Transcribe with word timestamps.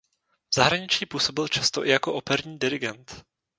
V 0.51 0.55
zahraničí 0.55 1.05
působil 1.05 1.47
často 1.47 1.85
i 1.85 1.89
jako 1.89 2.13
operní 2.13 2.59
dirigent. 2.59 3.23